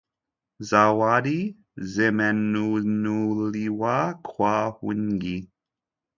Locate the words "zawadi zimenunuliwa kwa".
0.59-4.77